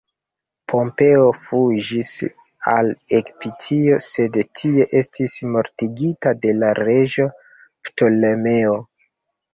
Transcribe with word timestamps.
Pompeo 0.71 1.25
fuĝis 1.49 2.09
al 2.71 2.89
Egiptio, 3.19 3.99
sed 4.07 4.39
tie 4.61 4.89
estis 5.03 5.37
mortigita 5.57 6.37
de 6.47 6.55
la 6.65 6.75
reĝo 6.83 7.29
Ptolemeo. 7.87 8.79